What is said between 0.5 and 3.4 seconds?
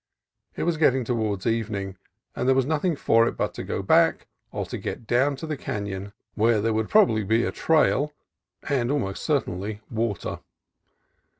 It was getting towards evening, and there was nothing for it